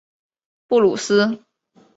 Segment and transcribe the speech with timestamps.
[0.65, 1.43] 布鲁斯。